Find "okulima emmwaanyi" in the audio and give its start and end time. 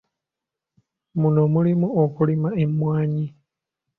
2.03-3.25